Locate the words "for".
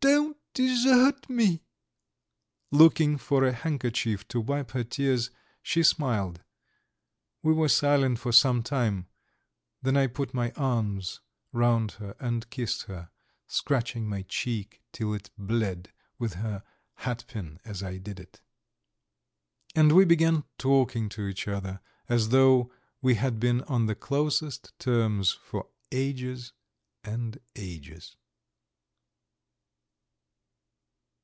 3.18-3.44, 8.20-8.30, 25.32-25.68